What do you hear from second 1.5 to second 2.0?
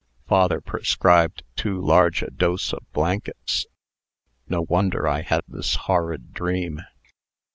too